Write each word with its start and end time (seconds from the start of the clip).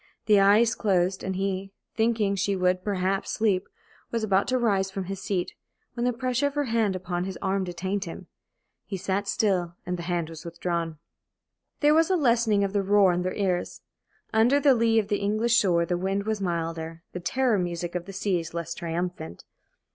The 0.25 0.39
eyes 0.39 0.73
closed, 0.73 1.23
and 1.23 1.35
he, 1.35 1.73
thinking 1.93 2.33
she 2.35 2.55
would 2.55 2.83
perhaps 2.83 3.33
sleep, 3.33 3.69
was 4.09 4.23
about 4.23 4.47
to 4.47 4.57
rise 4.57 4.89
from 4.89 5.03
his 5.03 5.21
seat, 5.21 5.53
when 5.93 6.05
the 6.05 6.11
pressure 6.11 6.47
of 6.47 6.55
her 6.55 6.63
hand 6.63 6.95
upon 6.95 7.25
his 7.25 7.37
arm 7.39 7.63
detained 7.65 8.05
him. 8.05 8.25
He 8.87 8.97
sat 8.97 9.27
still 9.27 9.75
and 9.85 9.99
the 9.99 10.09
hand 10.09 10.27
was 10.31 10.43
withdrawn. 10.43 10.97
There 11.81 11.93
was 11.93 12.09
a 12.09 12.15
lessening 12.15 12.63
of 12.63 12.73
the 12.73 12.81
roar 12.81 13.13
in 13.13 13.21
their 13.21 13.35
ears. 13.35 13.81
Under 14.33 14.59
the 14.59 14.73
lee 14.73 14.97
of 14.97 15.07
the 15.09 15.19
English 15.19 15.55
shore 15.59 15.85
the 15.85 15.99
wind 15.99 16.23
was 16.23 16.41
milder, 16.41 17.03
the 17.11 17.19
"terror 17.19 17.59
music" 17.59 17.93
of 17.93 18.05
the 18.05 18.13
sea 18.13 18.43
less 18.53 18.73
triumphant. 18.73 19.45